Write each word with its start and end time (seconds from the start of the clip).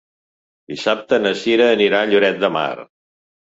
Dissabte 0.71 1.19
na 1.25 1.33
Cira 1.41 1.67
anirà 1.75 2.01
a 2.01 2.09
Lloret 2.15 2.41
de 2.47 2.51
Mar. 2.57 2.67